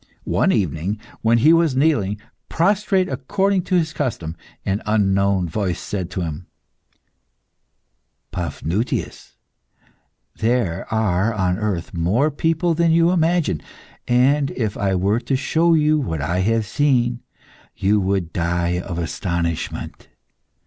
[0.25, 2.19] One evening, when he was kneeling
[2.49, 4.35] prostrate according to his custom,
[4.65, 6.47] an unknown voice said to him
[8.31, 9.35] "Paphnutius,
[10.35, 13.61] there are on earth more people than you imagine,
[14.07, 17.21] and if I were to show you what I have seen,
[17.77, 20.07] you would die of astonishment.